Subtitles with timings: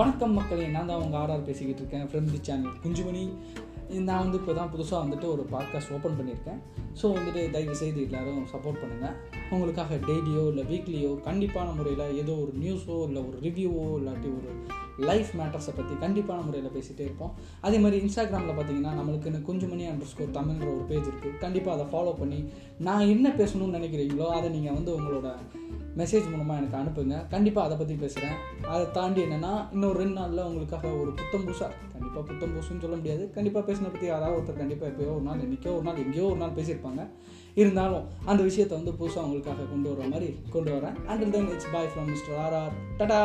[0.00, 3.22] வணக்கம் மக்களே நான் தான் உங்கள் ஆர்ஆர் பேசிக்கிட்டு இருக்கேன் ஃப்ரெண்ட் தி சேனல் குஞ்சுமணி.
[4.08, 6.60] நான் வந்து இப்போ தான் புதுசாக வந்துட்டு ஒரு பாட்காஸ்ட் ஓப்பன் பண்ணியிருக்கேன்.
[7.00, 9.16] ஸோ வந்துட்டு தயவு செய்து எல்லோரும் சப்போர்ட் பண்ணுங்கள்
[9.50, 14.50] உங்களுக்காக டெய்லியோ இல்லை வீக்லியோ கண்டிப்பான முறையில் ஏதோ ஒரு நியூஸோ இல்லை ஒரு ரிவ்யூவோ இல்லாட்டி ஒரு
[15.08, 17.34] லைஃப் மேட்டர்ஸை பற்றி கண்டிப்பான முறையில் பேசிகிட்டே இருப்போம்.
[17.60, 22.14] அதே மாதிரி இன்ஸ்டாகிராமில் பார்த்தீங்கன்னா நம்மளுக்குன்னு குஞ்சுமணி அண்டர் ஸ்கோர் தமிழ்ன்ற ஒரு பேஜ் இருக்குது கண்டிப்பாக அதை ஃபாலோ
[22.18, 22.40] பண்ணி
[22.78, 25.30] நான் என்ன பேசணும்னு நினைக்கிறீங்களோ அதை நீங்கள் வந்து உங்களோட
[25.98, 27.16] மெசேஜ் மூலமாக எனக்கு அனுப்புங்க.
[27.34, 28.36] கண்டிப்பாக அதை பற்றி பேசுகிறேன்
[28.72, 33.24] அதை தாண்டி என்னென்னா இன்னும் ரெண்டு நாளில் உங்களுக்காக ஒரு புத்தம் புதுசாக கண்டிப்பாக புத்தம் புதுசுன்னு சொல்ல முடியாது.
[33.36, 36.56] கண்டிப்பாக பேசின பற்றி யாராவது ஒருத்தர் கண்டிப்பாக எப்போயோ ஒரு நாள் என்றைக்கோ ஒரு நாள் எங்கேயோ ஒரு நாள்
[36.58, 37.04] பேசியிருப்பாங்க.
[37.60, 40.98] இருந்தாலும் அந்த விஷயத்தை வந்து புதுசாக உங்களுக்காக கொண்டு வர மாதிரி கொண்டு வரேன்.
[41.12, 43.22] Until then it's bye from mister R R tata